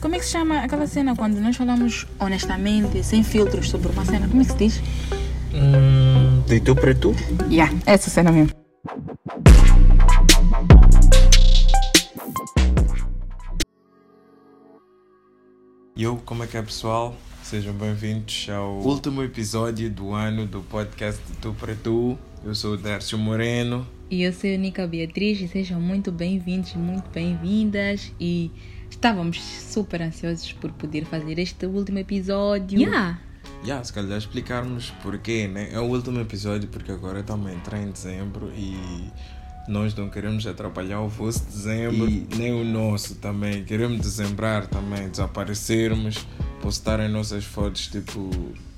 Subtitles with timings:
[0.00, 4.04] Como é que se chama aquela cena quando nós falamos honestamente, sem filtros sobre uma
[4.04, 4.28] cena?
[4.28, 4.82] Como é que se diz?
[5.54, 7.14] Hum, de tu para tu?
[7.50, 8.54] Yeah, essa cena mesmo.
[15.96, 17.16] Eu, como é que é pessoal?
[17.42, 22.18] Sejam bem-vindos ao último episódio do ano do podcast de Tu para Tu.
[22.44, 23.86] Eu sou o Dércio Moreno.
[24.10, 28.12] E eu sou a Nica Beatriz e sejam muito bem-vindos, muito bem-vindas.
[28.20, 28.50] E
[28.96, 32.80] estávamos super ansiosos por poder fazer este último episódio.
[32.80, 33.20] Yeah.
[33.64, 35.68] Yeah, se calhar explicarmos porquê, né?
[35.72, 39.10] É o último episódio porque agora estamos a entrar em dezembro e
[39.68, 43.64] nós não queremos atrapalhar o vosso dezembro e nem o nosso também.
[43.64, 46.26] Queremos dezembrar também, desaparecermos,
[46.60, 48.30] postarem nossas fotos tipo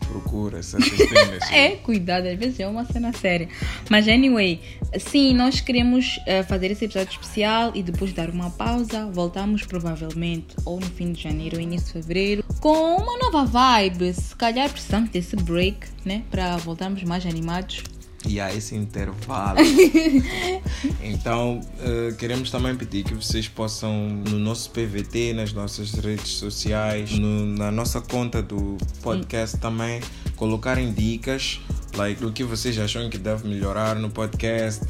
[0.09, 0.89] procura cenas.
[1.51, 3.49] É, cuidado, às vezes é uma cena séria.
[3.89, 4.61] Mas, anyway,
[4.99, 9.07] sim, nós queremos eh, fazer esse episódio especial e depois dar uma pausa.
[9.07, 14.13] Voltamos provavelmente ou no fim de janeiro ou início de fevereiro com uma nova vibe.
[14.13, 16.23] Se calhar precisamos desse break, né?
[16.31, 17.83] Para voltarmos mais animados.
[18.27, 19.59] E há esse intervalo.
[21.03, 27.13] então, eh, queremos também pedir que vocês possam, no nosso PVT, nas nossas redes sociais,
[27.19, 30.01] no- na nossa conta do podcast também,
[30.37, 31.61] colocarem dicas
[31.97, 34.85] like, do que vocês acham que deve melhorar no podcast,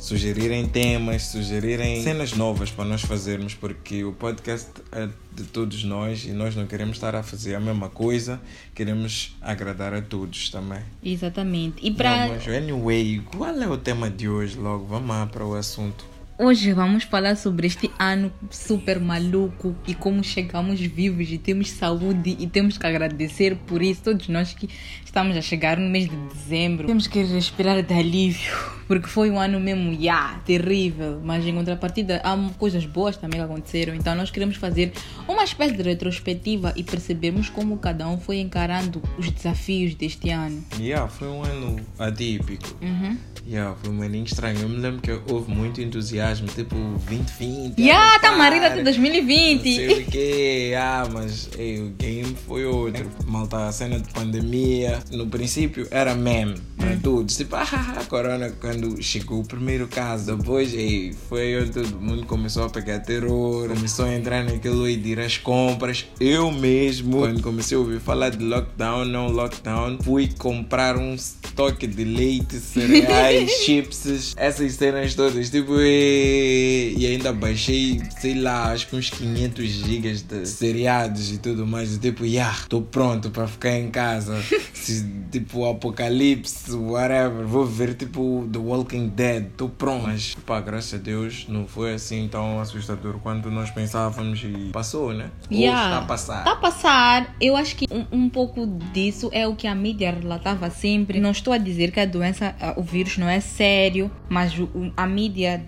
[0.00, 6.24] sugerirem temas, sugerirem cenas novas para nós fazermos, porque o podcast é de todos nós
[6.24, 8.40] e nós não queremos estar a fazer a mesma coisa,
[8.74, 10.80] queremos agradar a todos também.
[11.04, 11.86] Exatamente.
[11.86, 14.86] E para anyway, qual é o tema de hoje logo?
[14.86, 16.04] Vamos lá para o assunto.
[16.40, 22.34] Hoje vamos falar sobre este ano super maluco e como chegamos vivos e temos saúde
[22.38, 24.02] e temos que agradecer por isso.
[24.04, 24.68] Todos nós que
[25.04, 29.38] estamos a chegar no mês de dezembro temos que respirar de alívio porque foi um
[29.38, 31.20] ano mesmo, yeah, terrível.
[31.22, 33.94] Mas em contrapartida há coisas boas também que aconteceram.
[33.94, 34.92] Então nós queremos fazer
[35.28, 40.64] uma espécie de retrospectiva e percebermos como cada um foi encarando os desafios deste ano.
[40.76, 42.76] Yeah, foi um ano atípico.
[42.82, 43.16] Uhum.
[43.46, 44.58] Yeah, foi um ano estranho.
[44.58, 46.74] Eu me lembro que houve muito entusiasmo, tipo
[47.08, 47.80] 2020.
[47.80, 49.62] Yeah, ah, tá marido para, até Não 2020.
[49.62, 50.74] sei o quê.
[50.76, 53.10] Ah, mas ei, o game foi outro.
[53.26, 55.00] Malta, a cena de pandemia.
[55.10, 57.36] No princípio era meme para todos.
[57.36, 60.36] Tipo, ah, corona, quando chegou o primeiro caso.
[60.36, 63.68] Depois ei, foi onde todo mundo começou a pegar terror.
[63.68, 66.06] Começou a entrar naquilo e de ir às compras.
[66.18, 71.86] Eu mesmo, quando comecei a ouvir falar de lockdown, não lockdown, fui comprar um estoque
[71.86, 75.50] de leite, cereais, chips, essas cenas todas.
[75.50, 81.38] Tipo, e, e ainda baixei, sei lá, acho que uns 500 gigas de seriados e
[81.38, 81.94] tudo mais.
[81.94, 84.40] E tipo, yeah, tô pronto para ficar em casa.
[84.72, 87.46] Se, tipo, apocalipse, whatever.
[87.46, 89.46] Vou ver, tipo, The Walking Dead.
[89.56, 90.06] Tô pronto.
[90.06, 95.12] Mas, pá, graças a Deus, não foi assim tão assustador quanto nós pensávamos e passou,
[95.12, 95.30] né?
[95.50, 95.84] Yeah.
[95.84, 96.44] está a passar.
[96.44, 97.36] Tá a passar.
[97.40, 101.20] Eu acho que um, um pouco disso é o que a mídia relatava sempre.
[101.20, 104.52] Não estou a dizer que a doença, o vírus não é sério, mas
[104.96, 105.62] a mídia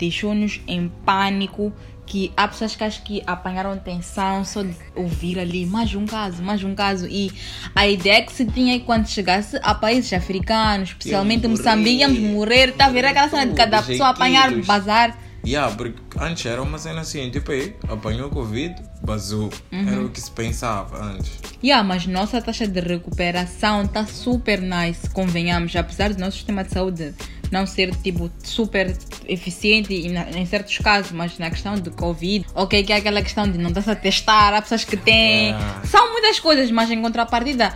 [0.66, 1.72] em pânico.
[2.04, 6.42] Que há pessoas que acho que apanharam tensão só de ouvir ali mais um caso,
[6.42, 7.06] mais um caso.
[7.06, 7.32] E
[7.74, 12.00] a ideia que se tinha é que quando chegasse a países africanos, especialmente Íamos Moçambique,
[12.00, 12.72] íamos morrer.
[12.72, 15.16] Tá a ver aquela cena de cada pessoa apanhar bazar.
[15.46, 19.50] Yeah, porque antes era uma cena assim, tipo aí, apanhou Covid, vazou.
[19.70, 21.32] Era o que se pensava antes.
[21.64, 25.74] Yeah, mas nossa taxa de recuperação tá super nice, convenhamos.
[25.74, 27.14] Apesar do nosso sistema de saúde
[27.52, 28.96] não ser tipo super
[29.28, 33.58] eficiente em certos casos, mas na questão do Covid, ok, que é aquela questão de
[33.58, 35.50] não estar a testar, há pessoas que têm.
[35.50, 35.84] Yeah.
[35.84, 37.74] São muitas coisas, mas em contrapartida,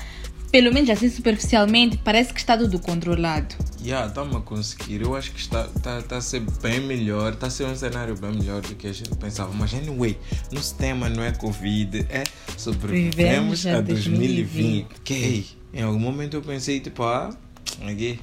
[0.51, 3.55] pelo menos assim superficialmente, parece que está tudo controlado.
[3.83, 5.03] Yeah, estamos a conseguir.
[5.03, 7.35] Eu acho que está, está, está a ser bem melhor.
[7.35, 9.53] Está a ser um cenário bem melhor do que a gente pensava.
[9.53, 10.19] Mas, anyway,
[10.51, 12.25] nosso tema não é Covid, é
[12.57, 14.87] sobrevivemos Vivemos a a 2020.
[15.01, 15.47] Ok.
[15.73, 17.31] Em algum momento eu pensei, tipo, ah,
[17.87, 18.19] aqui.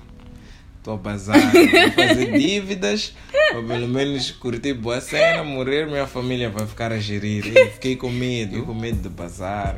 [0.83, 3.13] Estou a bazar, vou fazer dívidas,
[3.55, 7.47] ou pelo menos curtir boa cena, morrer, minha família vai ficar a gerir.
[7.55, 9.77] E fiquei com medo, fiquei com medo de bazar.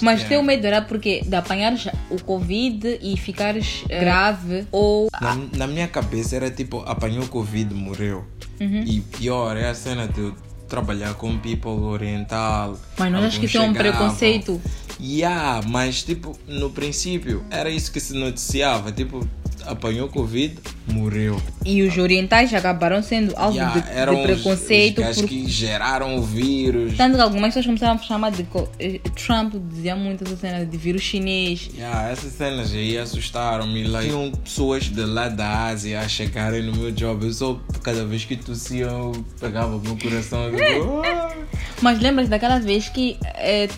[0.00, 5.34] Mas teu medo era porque de apanhares o Covid e ficares eh, grave ou Na,
[5.34, 8.24] na minha cabeça era tipo, apanhou Covid, morreu.
[8.58, 8.84] Uhum.
[8.86, 10.34] E pior é a cena de eu
[10.66, 12.78] trabalhar com people oriental.
[12.96, 14.58] Mas não acho que isso é um preconceito.
[15.00, 18.90] Yeah, mas tipo, no princípio era isso que se noticiava.
[18.90, 19.26] Tipo,
[19.68, 20.56] apanhou Covid,
[20.86, 21.40] morreu.
[21.64, 24.98] E os orientais acabaram sendo alvo Yeah, de, eram de os- preconceito.
[24.98, 26.96] os gajos por- que geraram o vírus.
[26.96, 28.46] Tanto que algumas pessoas começaram a chamar de.
[28.78, 31.70] eh, Trump dizia muito essa cena de vírus chinês.
[31.74, 33.84] Yeah, essas cenas aí assustaram-me.
[33.84, 37.26] Like, tinham pessoas de lá da Ásia a chegarem no meu job.
[37.26, 41.02] Eu só, cada vez que tossiam, eu pegava o meu coração e digo.
[41.80, 43.16] Mas lembras daquela vez que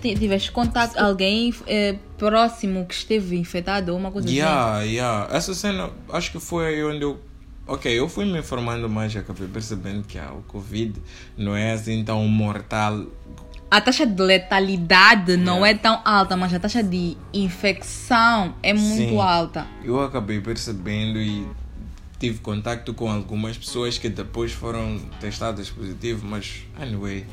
[0.01, 4.37] ti- tiveste contato com alguém eh, próximo que esteve infectado ou uma coisa assim?
[4.39, 5.29] Yeah, yeah.
[5.37, 7.21] Essa cena, acho que foi aí onde eu.
[7.67, 10.95] Ok, eu fui me informando mais e acabei percebendo que ah, o Covid
[11.37, 13.05] não é assim tão mortal.
[13.71, 15.69] A taxa de letalidade não Yeah.
[15.71, 19.21] é tão alta, mas a taxa de infecção é muito Sim.
[19.21, 19.67] alta.
[19.85, 21.47] Eu acabei percebendo e
[22.19, 27.25] tive contato com algumas pessoas que depois foram testadas positivo, mas anyway,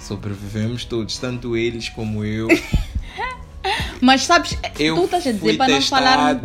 [0.00, 2.48] sobrevivemos todos, tanto eles como eu.
[4.00, 6.40] Mas sabes, Eu tu estás a dizer para não falar.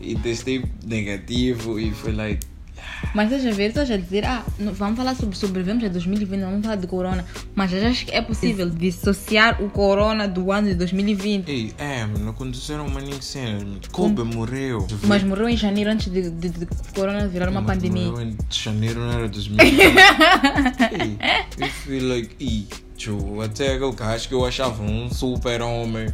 [0.00, 2.46] e testei negativo e foi like,
[3.14, 6.38] Mas estás a ver, estás a dizer, ah, não- vamos falar sobre sobrevivemos a 2020,
[6.40, 7.24] não vamos falar de corona.
[7.54, 11.48] Mas já acho que é possível dissociar o corona do ano de 2020.
[11.48, 14.86] ei, é, não aconteceram uma nem cena, Kobe morreu.
[15.04, 18.10] Mas morreu em janeiro antes de, de, de corona virar uma Mas pandemia.
[18.10, 19.74] morreu em janeiro não era 2020.
[20.92, 21.18] Ei,
[21.58, 22.66] eu fui like, ih,
[23.00, 26.12] tio, até aquele gajo que eu achava um super homem.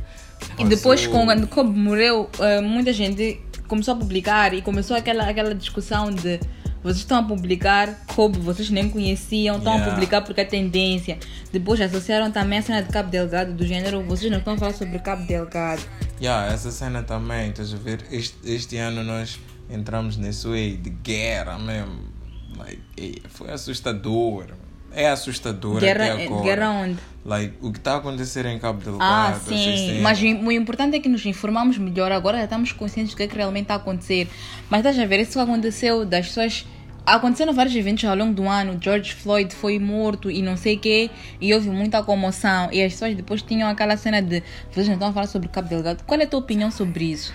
[0.58, 5.24] E depois, passou- quando Kobe morreu, eh, muita gente começou a publicar e começou aquela,
[5.28, 6.38] aquela discussão de
[6.82, 9.92] vocês estão a publicar Kobe, vocês nem conheciam, estão a Yeah.
[9.94, 11.18] publicar porque é tendência.
[11.52, 14.72] Depois associaram também a cena de Cabo Delgado, do gênero, vocês não estão a falar
[14.74, 15.82] sobre Cabo Delgado.
[16.20, 18.04] Yeah, essa cena também, estás a ver?
[18.12, 22.14] Este, este ano nós entramos nesse way de guerra mesmo.
[22.56, 24.46] Like, foi assustador.
[24.92, 26.42] É assustador Guerra, até agora.
[26.42, 26.98] guerra onde?
[27.24, 29.02] Like, o que está a acontecer em Cabo Delgado.
[29.02, 30.00] Ah, sim.
[30.00, 32.12] Mas o o importante é que nos informamos melhor.
[32.12, 34.28] Agora já estamos conscientes do que é que realmente está a acontecer.
[34.70, 36.64] Mas estás a ver, isso que aconteceu das pessoas.
[37.04, 38.78] Aconteceram vários eventos ao longo do ano.
[38.80, 41.10] George Floyd foi morto e não sei o quê.
[41.40, 42.68] E houve muita comoção.
[42.72, 44.42] E as pessoas depois tinham aquela cena de.
[44.70, 46.04] Vocês não estão a falar sobre Cabo Delgado.
[46.04, 47.34] Qual é a tua opinião sobre isso?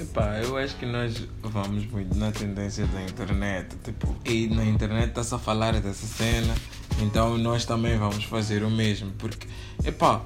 [0.00, 3.74] Epá, eu acho que nós vamos muito na tendência da internet.
[3.82, 6.54] Tipo, e na internet está-se a falar dessa cena,
[7.02, 9.10] então nós também vamos fazer o mesmo.
[9.18, 9.46] Porque,
[9.84, 10.22] epá,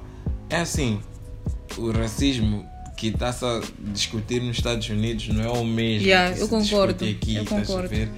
[0.49, 0.99] é assim,
[1.77, 2.65] o racismo
[2.95, 7.03] que está-se a discutir nos Estados Unidos não é o mesmo Yeah, que eu concordo,
[7.05, 7.89] aqui, eu concordo.
[7.89, 8.11] ver?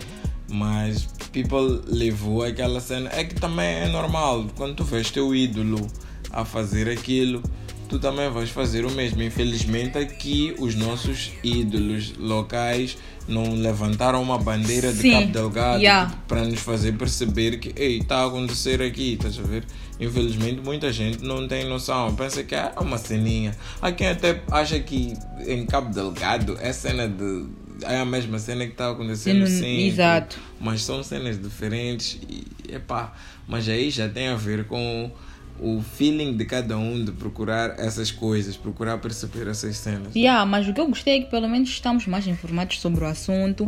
[0.49, 3.09] Mas people levou aquela cena.
[3.13, 5.87] É que também é normal, quando tu vês teu ídolo
[6.31, 7.41] a fazer aquilo,
[7.87, 9.21] tu também vais fazer o mesmo.
[9.21, 12.97] Infelizmente, aqui os nossos ídolos locais
[13.27, 16.13] não levantaram uma bandeira de Sim, Cabo Delgado yeah.
[16.27, 19.63] para nos fazer perceber que ei, está a acontecer aqui, estás a ver?
[19.99, 23.55] Infelizmente muita gente não tem noção, pensa que é uma ceninha.
[23.81, 25.13] Há quem até acha que
[25.47, 27.47] em Cabo Delgado é cena de.
[27.81, 29.87] É a mesma cena que está acontecendo sempre.
[29.87, 30.39] exato.
[30.61, 33.13] Mas são cenas diferentes e epá,
[33.47, 35.11] mas aí já tem a ver com
[35.59, 40.15] o feeling de cada um de procurar essas coisas, procurar perceber essas cenas.
[40.15, 43.07] Yeah, mas o que eu gostei é que pelo menos estamos mais informados sobre o
[43.07, 43.65] assunto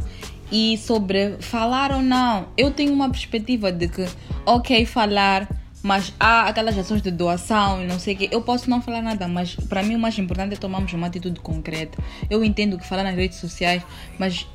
[0.51, 2.47] e sobre falar ou não.
[2.57, 4.05] Eu tenho uma perspectiva de que,
[4.45, 5.47] ok, falar,
[5.83, 8.29] mas há aquelas ações de doação e não sei o quê.
[8.31, 11.39] Eu posso não falar nada, mas para mim o mais importante é tomarmos uma atitude
[11.39, 11.97] concreta.
[12.29, 13.81] Eu entendo que falar nas redes sociais,
[14.19, 14.45] mas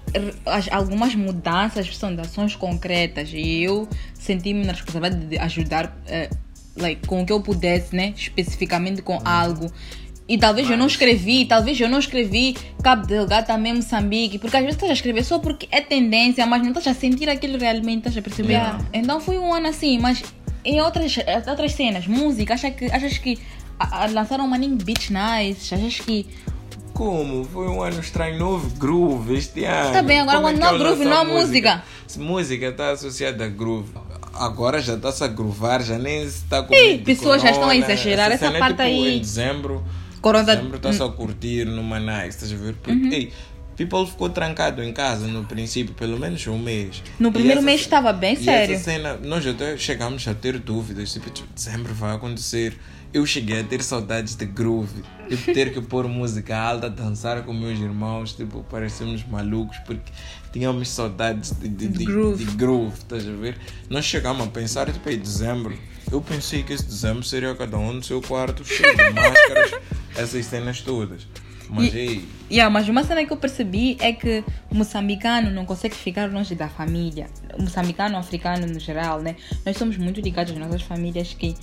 [0.44, 5.96] as- algumas mudanças são de ações concretas e eu senti-me na responsabilidade de ajudar.
[6.06, 6.28] eh,
[6.76, 8.14] like, com o que eu pudesse, né?
[8.16, 9.70] Especificamente com algo.
[10.28, 14.62] E talvez eu não escrevi, talvez eu não escrevi Cabo Delgado também Moçambique, porque às
[14.62, 17.98] vezes estás a escrever só porque é tendência, mas não estás a sentir aquilo realmente,
[17.98, 18.52] estás a perceber?
[18.54, 18.78] Yeah.
[18.80, 20.22] Ah, Então foi um ano assim, mas
[20.64, 21.16] em outras,
[21.48, 23.38] outras cenas, música, achas que, achas que
[23.78, 26.26] a- a- lançaram uma nem Beach Nice, achas que.
[26.94, 27.44] Como?
[27.44, 29.92] Foi um ano estranho, houve groove este ano.
[29.92, 31.82] Tá bem, agora Como é não eu groove, não música.
[32.06, 33.90] Se música está associada a groove.
[34.34, 37.76] Agora já está-se a groovar, já nem se está com de pessoas já estão a
[37.76, 39.16] exagerar, essa cena é parte tipo, aí.
[39.16, 39.84] Em dezembro,
[40.20, 42.74] Corona- dezembro está-se a curtir numa nice, estás a ver?
[42.74, 43.12] Porque, Uhum.
[43.12, 43.32] ei,
[43.76, 47.02] people ficou trancado em casa no princípio, pelo menos um mês.
[47.18, 48.74] No primeiro essa mês estava bem sério.
[48.74, 52.76] Essa cena, nós até chegamos a ter dúvidas, tipo, dezembro vai acontecer.
[53.12, 57.52] Eu cheguei a ter saudades de groove, de ter que pôr música alta, dançar com
[57.52, 60.10] meus irmãos, tipo, parecemos malucos, porque
[60.50, 62.44] tínhamos saudades de, de, de, Groove.
[62.44, 63.58] de groove, estás a ver?
[63.90, 65.76] Nós chegamos a pensar, tipo, em dezembro,
[66.10, 69.72] eu pensei que esse dezembro seria cada um no seu quarto, cheio de máscaras,
[70.16, 71.26] essas cenas todas.
[71.68, 75.94] Mas, ei, Yeah, mas uma cena que eu percebi é que o moçambicano não consegue
[75.94, 77.30] ficar longe da família.
[77.58, 79.36] O moçambicano, o africano no geral, né?
[79.64, 81.54] Nós somos muito ligados às nossas famílias que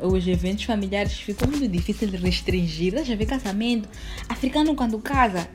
[0.00, 3.04] os eventos familiares ficou muito difícil de restringir.
[3.04, 3.88] Já vê casamento.
[4.28, 5.48] Africano quando casa,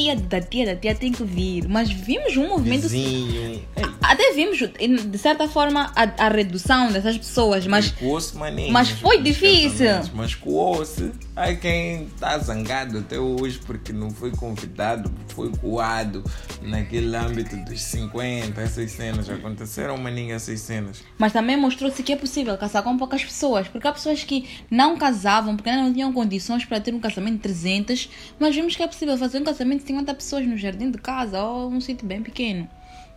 [0.00, 1.68] tia da tia da tia tem que vir.
[1.68, 2.82] Mas vimos um movimento.
[2.82, 3.62] Vizinho.
[3.76, 7.94] Ei, Até vimos, de certa forma, a, a redução dessas pessoas, mas.
[8.34, 9.86] maninho, mas foi difícil.
[10.14, 11.12] Mas coou-se.
[11.36, 16.22] Aí quem está zangado até hoje porque não foi convidado, foi coado
[16.62, 19.28] naquele âmbito dos 50, essas cenas.
[19.28, 21.02] Aconteceram maninho essas cenas.
[21.18, 24.96] Mas também mostrou-se que é possível casar com poucas pessoas, porque há pessoas que não
[24.96, 28.86] casavam porque não tinham condições para ter um casamento de 300, mas vimos que é
[28.86, 32.22] possível fazer um casamento de 50 pessoas no jardim de casa ou um sítio bem
[32.22, 32.68] pequeno.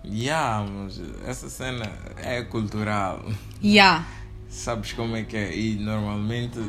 [0.05, 3.23] Yeah, mas essa cena é cultural.
[3.63, 4.05] Yeah.
[4.49, 5.55] Sabes como é que é?
[5.55, 6.59] E normalmente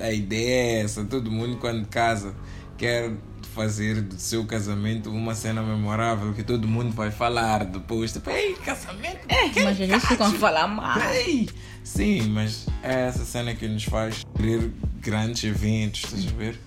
[0.00, 1.04] a ideia é essa.
[1.04, 2.34] Todo mundo quando casa
[2.76, 3.12] quer
[3.54, 8.12] fazer do seu casamento uma cena memorável que todo mundo vai falar depois.
[8.12, 9.20] Tipo, ei, casamento?
[9.28, 10.98] É, mas a gente ficam a falar mal.
[11.12, 11.48] Ei!
[11.84, 16.58] Sim, mas é essa cena que nos faz querer grandes eventos, estás a ver?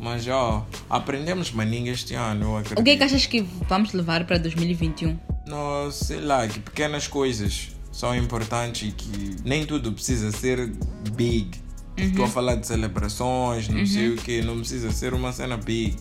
[0.00, 2.80] Mas ó, aprendemos maninha este ano, eu acredito.
[2.80, 5.18] O que é que achas que vamos levar para 2021?
[5.46, 10.72] Não, sei lá, que pequenas coisas são importantes e que nem tudo precisa ser
[11.12, 11.50] big.
[11.98, 15.96] Estou a falar de celebrações, não sei o que, não precisa ser uma cena big.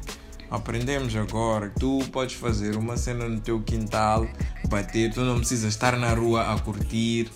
[0.50, 4.28] Aprendemos agora que tu podes fazer uma cena no teu quintal,
[4.70, 7.30] bater, tu não precisas estar na rua a curtir,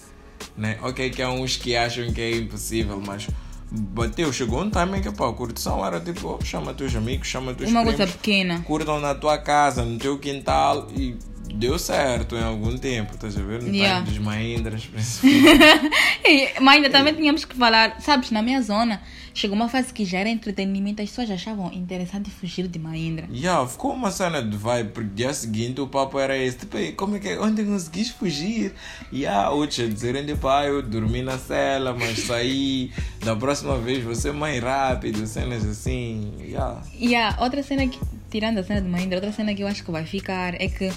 [0.57, 0.79] né?
[0.81, 3.27] Ok, que há uns que acham que é impossível, mas
[3.73, 7.27] bateu, chegou um time em que pá, a curtição era tipo, oh, chama teus amigos,
[7.27, 8.61] chama teus Uma primos, coisa pequena.
[8.61, 11.17] curtam na tua casa, no teu quintal e
[11.53, 13.61] deu certo em algum tempo, estás a ver?
[13.61, 14.03] No Yeah.
[14.03, 16.53] time dos Mahindras, principalmente.
[16.61, 19.01] Mas ainda também tínhamos que falar, sabes, na minha zona
[19.35, 23.27] chegou uma fase que já era entretenimento, as pessoas achavam interessante fugir de Mahindra.
[23.33, 26.91] yeah, ficou uma cena de vibe, porque dia seguinte o papo era esse, tipo, "Ei,
[26.91, 27.39] como é que é?
[27.39, 28.73] Onde conseguiste fugir?
[29.11, 32.91] E yeah, outros dizerem, tipo, ah, eu dormi na cela, mas saí,
[33.25, 36.81] da próxima vez você é mais rápido, cenas assim, yeah.
[36.99, 37.97] E a outra cena que,
[38.29, 40.91] tirando a cena de Mahindra, outra cena que eu acho que vai ficar é que,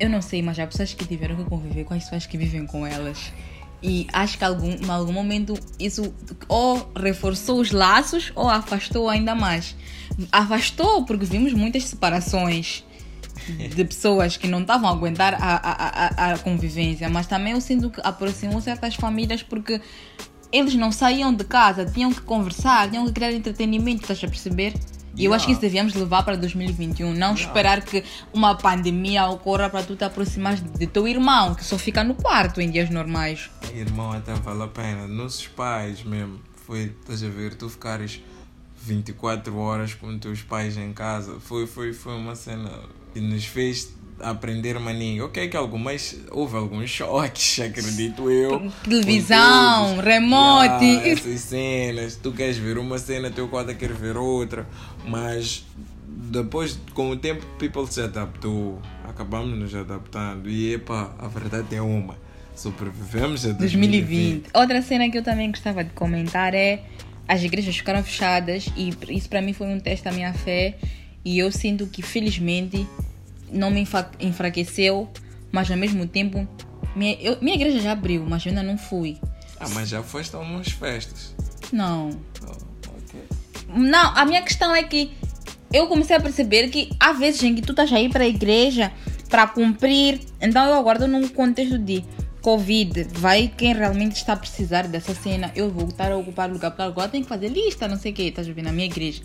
[0.00, 2.66] eu não sei, mas há pessoas que tiveram que conviver com as pessoas que vivem
[2.66, 3.32] com elas.
[3.82, 6.12] E acho que algum, em algum momento isso
[6.48, 9.76] ou reforçou os laços ou afastou ainda mais.
[10.32, 12.84] Afastou porque vimos muitas separações
[13.74, 17.60] de pessoas que não estavam a aguentar a, a, a, a convivência, mas também eu
[17.60, 19.80] sinto que aproximou certas famílias porque
[20.52, 24.74] eles não saíam de casa, tinham que conversar, tinham que criar entretenimento, estás a perceber?
[25.16, 25.36] E eu Yeah.
[25.36, 29.96] acho que isso devíamos levar para 2021, não esperar que uma pandemia ocorra para tu
[29.96, 33.50] te aproximar de teu irmão, que só fica no quarto em dias normais.
[33.62, 35.06] Ai, Irmão, até vale a pena.
[35.08, 36.40] Nossos pais mesmo.
[36.66, 38.20] Foi, estás a ver, tu ficares
[38.82, 41.38] 24 horas com os teus pais em casa.
[41.40, 42.70] Foi, foi, foi uma cena
[43.12, 45.26] que nos fez aprender maninho.
[45.26, 48.70] Ok, que algumas, houve alguns choques, acredito eu.
[48.84, 50.84] Televisão, remote.
[50.84, 52.16] Yeah, essas cenas.
[52.16, 54.66] Tu queres ver uma cena, teu quarto quer ver outra.
[55.06, 55.64] Mas
[56.06, 58.80] depois, com o tempo, people se adaptou.
[59.04, 60.48] Acabamos nos adaptando.
[60.48, 62.16] E epa, a verdade é uma.
[62.54, 63.60] Sobrevivemos a 2020.
[63.60, 64.50] 2020.
[64.54, 66.84] Outra cena que eu também gostava de comentar é
[67.26, 70.76] as igrejas ficaram fechadas e isso para mim foi um teste da minha fé
[71.24, 72.84] e eu sinto que felizmente
[73.52, 73.86] não me
[74.20, 75.08] enfraqueceu,
[75.52, 76.46] mas ao mesmo tempo
[76.94, 79.18] minha, eu- minha igreja já abriu, mas eu ainda não fui.
[79.58, 81.34] Ah, mas já foste a umas festas.
[81.72, 82.10] Não.
[82.42, 82.50] Oh,
[82.96, 83.20] ok.
[83.74, 85.12] Não, a minha questão é que
[85.72, 88.28] eu comecei a perceber que há vezes em que tu estás a ir para a
[88.28, 88.90] igreja
[89.28, 90.20] para cumprir.
[90.40, 92.04] Então eu aguardo num contexto de
[92.40, 93.04] Covid.
[93.12, 95.52] Vai quem realmente está a precisar dessa cena.
[95.54, 98.14] Eu vou estar a ocupar lugar, porque agora tem que fazer lista, não sei o
[98.14, 99.22] que, estás a ver, na minha igreja.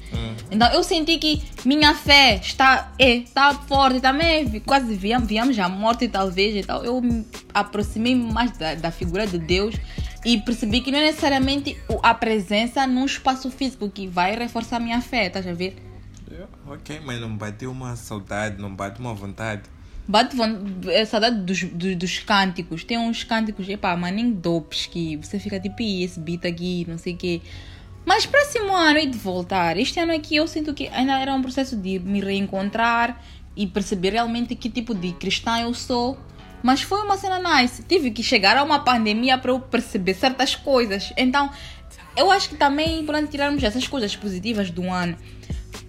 [0.52, 4.60] Então eu senti que minha fé está, é, está forte também.
[4.62, 6.56] Quase viamos, viamos à morte, talvez.
[6.56, 9.76] Então eu me aproximei mais da, da figura de Deus
[10.26, 15.00] e percebi que não é necessariamente a presença num espaço físico que vai reforçar minha
[15.02, 15.76] fé, estás a ver?
[16.68, 19.62] Ok, mas não bateu uma saudade, não bate uma vontade.
[20.08, 20.36] Bate
[20.88, 22.84] é, saudade dos, dos, dos cânticos.
[22.84, 26.98] Tem uns cânticos, epá, maninho dopes que você fica tipo, "Ih, esse beat aqui, não
[26.98, 27.42] sei o quê.
[28.06, 29.78] Mas próximo ano e de voltar.
[29.78, 33.20] Este ano aqui eu sinto que ainda era um processo de me reencontrar
[33.56, 36.18] e perceber realmente que tipo de cristã eu sou.
[36.62, 37.84] Mas foi uma cena nice.
[37.84, 41.12] Tive que chegar a uma pandemia para eu perceber certas coisas.
[41.18, 41.50] Então,
[42.16, 45.18] eu acho que também é importante tirarmos essas coisas positivas do ano.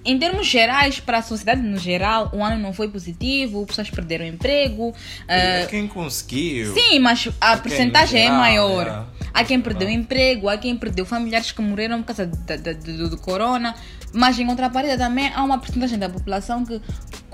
[0.06, 4.24] Em termos gerais, para a sociedade no geral, o ano não foi positivo, pessoas perderam
[4.24, 4.94] emprego.
[5.26, 6.72] É quem conseguiu.
[6.72, 8.86] Sim, mas a percentagem é maior.
[8.86, 9.06] yeah.
[9.34, 13.74] Há quem perdeu emprego, há quem perdeu familiares que morreram por causa do, do corona.
[14.14, 16.80] Mas em contrapartida também há uma percentagem da população que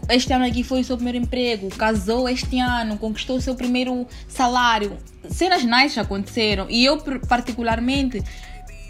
[0.08, 4.06] este ano aqui foi o seu primeiro emprego, casou este ano, conquistou o seu primeiro
[4.26, 4.96] salário.
[5.30, 6.66] Cenas nice aconteceram.
[6.68, 6.98] E eu,
[7.28, 8.22] particularmente,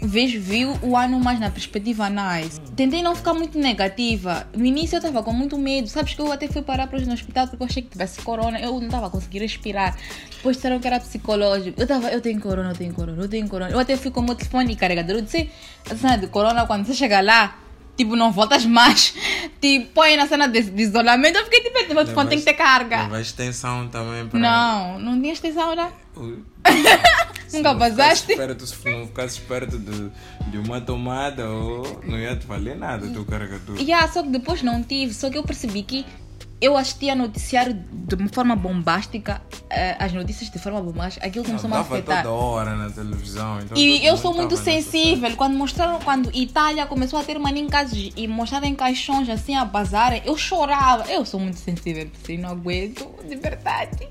[0.07, 2.59] vejo, vi o ano mais na perspectiva nice.
[2.75, 4.47] Tentei não ficar muito negativa.
[4.55, 5.87] No início eu estava com muito medo.
[5.87, 8.59] Sabes que eu até fui parar para no hospital porque eu achei que tivesse corona.
[8.59, 9.97] Eu não estava conseguindo respirar.
[10.35, 11.79] Depois disseram que era psicológico.
[11.79, 13.71] Eu estava, eu tenho corona, eu tenho corona, eu tenho corona.
[13.71, 15.15] Eu até fui com o meu telefone carregador.
[15.17, 15.49] Eu disse,
[15.89, 17.57] a cena de corona, quando você chegar lá,
[17.95, 19.13] tipo, não voltas mais.
[19.63, 21.37] Tipo, põe na cena de, de isolamento.
[21.37, 23.03] Eu fiquei tipo, meu telefone tem que ter carga.
[23.03, 24.37] Levas extensão também para...
[24.37, 25.89] Não, não tinha extensão, né?
[27.57, 28.35] Nunca ficasse vazaste?
[28.35, 30.11] Perto, se não ficasses perto de,
[30.49, 33.77] de uma tomada, ou não ia te valer nada o teu carregador.
[33.79, 35.13] Yeah, só que depois não tive.
[35.13, 36.05] Só que eu percebi que
[36.63, 41.75] eu assistia noticiário de uma forma bombástica, eh, as notícias de forma bombástica, aquilo começou-me
[41.75, 42.23] a afetar.
[42.23, 43.59] toda hora na televisão.
[43.59, 45.35] Então E eu sou muito sensível.
[45.35, 49.55] Quando mostraram, quando Itália começou a ter mania em casos e mostraram em caixões assim
[49.55, 51.11] a bazarem, eu chorava.
[51.11, 54.07] Eu sou muito sensível, assim, não aguento, de verdade.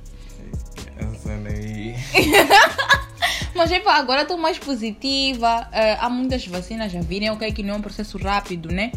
[0.99, 1.94] Essa cena aí.
[3.54, 5.68] Mas epá, agora estou mais positiva.
[5.73, 8.92] eh, há muitas vacinas já virem, ok, que não é um processo rápido, né?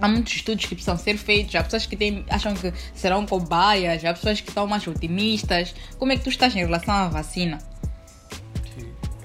[0.00, 1.54] Há muitos estudos que precisam ser feitos.
[1.54, 5.74] Há pessoas que têm, acham que serão cobaias, há pessoas que estão mais otimistas.
[5.98, 7.58] Como é que tu estás em relação à vacina?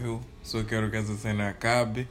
[0.01, 2.07] Eu só quero que essa cena acabe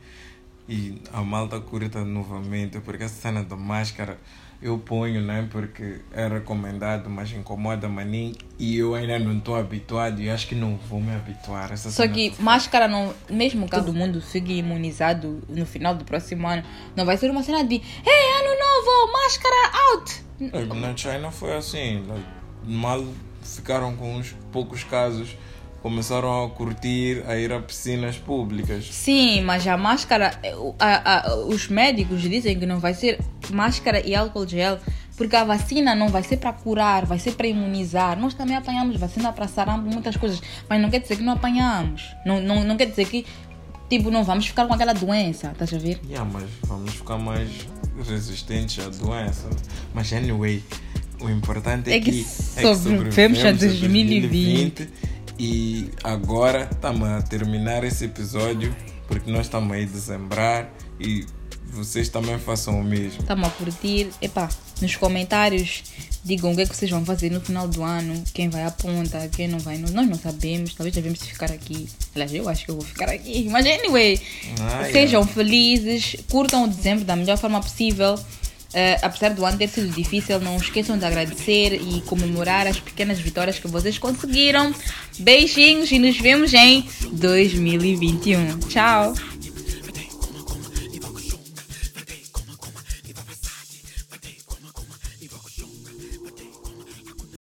[0.68, 4.18] e a malta curta novamente, porque essa cena da máscara
[4.62, 5.48] eu ponho, né?
[5.50, 10.54] Porque é recomendado, mas incomoda maninho e eu ainda não estou habituado e acho que
[10.54, 11.72] não vou me habituar.
[11.72, 16.04] Essa Só que do- máscara não, mesmo que todo mundo fique imunizado no final do
[16.04, 16.62] próximo ano,
[16.96, 20.22] não vai ser uma cena de Ei, ano novo, máscara out!
[20.80, 22.24] Na China foi assim, like,
[22.64, 23.04] mal
[23.42, 25.36] ficaram com uns poucos casos,
[25.82, 28.84] começaram a curtir, a ir a piscinas públicas.
[28.90, 33.18] Sim, mas a máscara, o- a- a- os médicos dizem que não vai ser
[33.50, 34.78] máscara e álcool gel,
[35.16, 38.18] porque a vacina não vai ser para curar, vai ser para imunizar.
[38.18, 42.02] Nós também apanhamos vacina para sarampo, muitas coisas, mas não quer dizer que não apanhamos.
[42.24, 43.26] Não, não, não quer dizer que
[43.90, 46.00] tipo, não vamos ficar com aquela doença, estás a ver?
[46.08, 47.50] Yeah, mas vamos ficar mais
[48.08, 49.50] resistentes à doença.
[49.92, 50.62] Mas anyway,
[51.20, 54.88] o importante é, É que que, sobrevivemos a 2020.
[55.38, 58.74] E agora estamos a terminar esse episódio
[59.06, 61.26] porque nós estamos aí a dezembrar e
[61.66, 63.20] vocês também façam o mesmo.
[63.20, 64.08] Estamos a curtir.
[64.20, 64.48] Epá,
[64.80, 65.82] nos comentários
[66.24, 68.70] digam o que é que vocês vão fazer no final do ano, quem vai à
[68.70, 69.76] ponta, quem não vai.
[69.78, 71.88] Nós não sabemos, talvez devemos ficar aqui.
[72.14, 73.48] Aliás, eu acho que eu vou ficar aqui.
[73.50, 74.20] Mas anyway,
[74.60, 78.16] Ah, sejam felizes, curtam o dezembro da melhor forma possível.
[78.74, 83.18] Eh, apesar do ano ter sido difícil, não esqueçam de agradecer e comemorar as pequenas
[83.18, 84.74] vitórias que vocês conseguiram.
[85.18, 88.58] Beijinhos e nos vemos em 2021.
[88.68, 89.14] Tchau!